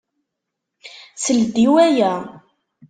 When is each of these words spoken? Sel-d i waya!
Sel-d 1.23 1.55
i 1.65 1.67
waya! 1.73 2.13